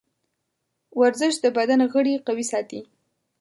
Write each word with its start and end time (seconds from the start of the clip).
ورزش 0.99 1.33
د 1.43 1.45
بدن 1.57 1.79
غړي 1.93 2.13
قوي 2.27 2.45
ساتي. 2.51 2.81